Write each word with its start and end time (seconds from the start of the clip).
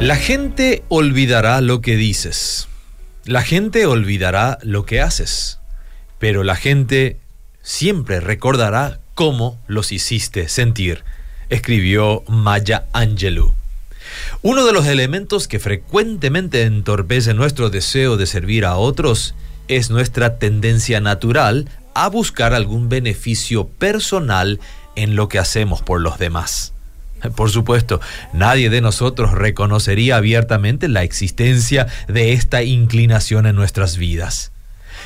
La 0.00 0.16
gente 0.16 0.82
olvidará 0.88 1.60
lo 1.60 1.82
que 1.82 1.94
dices. 1.94 2.68
La 3.26 3.42
gente 3.42 3.84
olvidará 3.84 4.58
lo 4.62 4.86
que 4.86 5.02
haces. 5.02 5.58
Pero 6.18 6.42
la 6.42 6.56
gente 6.56 7.18
siempre 7.60 8.20
recordará 8.20 9.00
cómo 9.14 9.60
los 9.66 9.92
hiciste 9.92 10.48
sentir, 10.48 11.04
escribió 11.50 12.24
Maya 12.28 12.86
Angelou. 12.94 13.52
Uno 14.40 14.64
de 14.64 14.72
los 14.72 14.86
elementos 14.86 15.46
que 15.46 15.58
frecuentemente 15.58 16.62
entorpece 16.62 17.34
nuestro 17.34 17.68
deseo 17.68 18.16
de 18.16 18.24
servir 18.24 18.64
a 18.64 18.76
otros 18.76 19.34
es 19.68 19.90
nuestra 19.90 20.38
tendencia 20.38 21.02
natural 21.02 21.68
a 21.92 22.08
buscar 22.08 22.54
algún 22.54 22.88
beneficio 22.88 23.68
personal 23.68 24.60
en 24.96 25.14
lo 25.14 25.28
que 25.28 25.38
hacemos 25.38 25.82
por 25.82 26.00
los 26.00 26.18
demás. 26.18 26.72
Por 27.36 27.50
supuesto, 27.50 28.00
nadie 28.32 28.70
de 28.70 28.80
nosotros 28.80 29.32
reconocería 29.32 30.16
abiertamente 30.16 30.88
la 30.88 31.02
existencia 31.02 31.86
de 32.08 32.32
esta 32.32 32.62
inclinación 32.62 33.46
en 33.46 33.56
nuestras 33.56 33.96
vidas. 33.96 34.52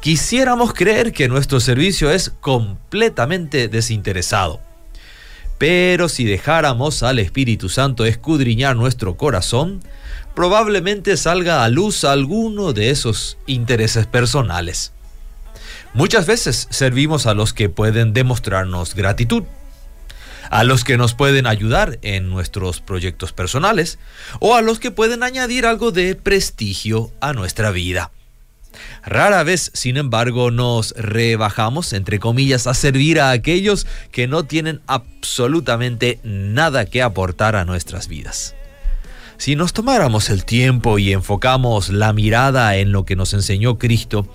Quisiéramos 0.00 0.72
creer 0.72 1.12
que 1.12 1.28
nuestro 1.28 1.60
servicio 1.60 2.10
es 2.10 2.30
completamente 2.40 3.68
desinteresado. 3.68 4.60
Pero 5.58 6.08
si 6.08 6.24
dejáramos 6.24 7.02
al 7.02 7.18
Espíritu 7.18 7.68
Santo 7.68 8.04
escudriñar 8.04 8.76
nuestro 8.76 9.16
corazón, 9.16 9.80
probablemente 10.34 11.16
salga 11.16 11.64
a 11.64 11.68
luz 11.70 12.04
alguno 12.04 12.74
de 12.74 12.90
esos 12.90 13.38
intereses 13.46 14.06
personales. 14.06 14.92
Muchas 15.94 16.26
veces 16.26 16.68
servimos 16.70 17.26
a 17.26 17.32
los 17.32 17.54
que 17.54 17.70
pueden 17.70 18.12
demostrarnos 18.12 18.94
gratitud, 18.94 19.44
a 20.50 20.64
los 20.64 20.84
que 20.84 20.96
nos 20.96 21.14
pueden 21.14 21.46
ayudar 21.46 21.98
en 22.02 22.28
nuestros 22.30 22.80
proyectos 22.80 23.32
personales 23.32 23.98
o 24.40 24.54
a 24.54 24.62
los 24.62 24.78
que 24.78 24.90
pueden 24.90 25.22
añadir 25.22 25.66
algo 25.66 25.92
de 25.92 26.14
prestigio 26.14 27.12
a 27.20 27.32
nuestra 27.32 27.70
vida. 27.70 28.10
Rara 29.04 29.42
vez, 29.42 29.70
sin 29.74 29.96
embargo, 29.96 30.50
nos 30.50 30.92
rebajamos, 30.96 31.92
entre 31.92 32.18
comillas, 32.18 32.66
a 32.66 32.74
servir 32.74 33.20
a 33.20 33.30
aquellos 33.30 33.86
que 34.10 34.26
no 34.26 34.44
tienen 34.44 34.80
absolutamente 34.86 36.20
nada 36.22 36.86
que 36.86 37.02
aportar 37.02 37.56
a 37.56 37.64
nuestras 37.64 38.08
vidas. 38.08 38.54
Si 39.38 39.54
nos 39.54 39.72
tomáramos 39.72 40.30
el 40.30 40.44
tiempo 40.44 40.98
y 40.98 41.12
enfocamos 41.12 41.90
la 41.90 42.12
mirada 42.12 42.76
en 42.76 42.92
lo 42.92 43.04
que 43.04 43.16
nos 43.16 43.34
enseñó 43.34 43.78
Cristo, 43.78 44.26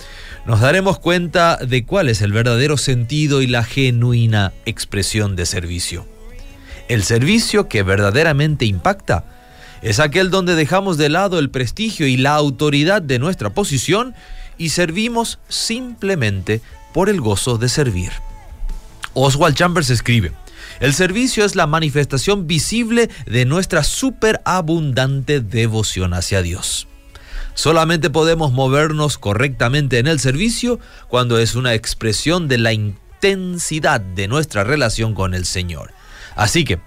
nos 0.46 0.60
daremos 0.60 1.00
cuenta 1.00 1.58
de 1.58 1.86
cuál 1.86 2.08
es 2.08 2.22
el 2.22 2.32
verdadero 2.32 2.78
sentido 2.78 3.42
y 3.42 3.48
la 3.48 3.64
genuina 3.64 4.54
expresión 4.66 5.36
de 5.36 5.46
servicio. 5.46 6.06
El 6.88 7.04
servicio 7.04 7.68
que 7.68 7.84
verdaderamente 7.84 8.66
impacta 8.66 9.26
es 9.82 10.00
aquel 10.00 10.30
donde 10.30 10.56
dejamos 10.56 10.98
de 10.98 11.10
lado 11.10 11.40
el 11.40 11.50
prestigio 11.50 12.06
y 12.06 12.18
la 12.18 12.36
autoridad 12.36 13.02
de 13.02 13.18
nuestra 13.18 13.50
posición 13.50 14.14
y 14.58 14.70
servimos 14.70 15.40
simplemente 15.50 16.62
por 16.94 17.10
el 17.10 17.22
gozo 17.22 17.58
de 17.58 17.70
servir. 17.70 18.12
Oswald 19.14 19.56
Chambers 19.56 19.90
escribe, 19.90 20.32
el 20.80 20.94
servicio 20.94 21.46
es 21.46 21.56
la 21.56 21.68
manifestación 21.68 22.48
visible 22.48 23.10
de 23.26 23.46
nuestra 23.46 23.84
superabundante 23.84 25.40
devoción 25.40 26.14
hacia 26.14 26.42
Dios. 26.42 26.88
Solamente 27.54 28.10
podemos 28.10 28.52
movernos 28.54 29.18
correctamente 29.18 30.00
en 30.00 30.08
el 30.08 30.20
servicio 30.20 30.80
cuando 31.08 31.38
es 31.38 31.56
una 31.56 31.74
expresión 31.74 32.48
de 32.48 32.58
la 32.58 32.74
intensidad 32.74 34.02
de 34.02 34.28
nuestra 34.28 34.64
relación 34.64 35.14
con 35.14 35.34
el 35.34 35.46
Señor. 35.46 35.92
Así 36.36 36.64
que, 36.64 36.80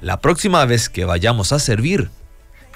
la 0.00 0.20
próxima 0.20 0.64
vez 0.64 0.88
que 0.88 1.04
vayamos 1.04 1.52
a 1.52 1.58
servir, 1.58 2.10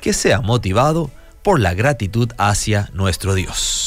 que 0.00 0.12
sea 0.12 0.40
motivado 0.40 1.10
por 1.42 1.60
la 1.60 1.74
gratitud 1.74 2.30
hacia 2.38 2.90
nuestro 2.92 3.34
Dios. 3.34 3.85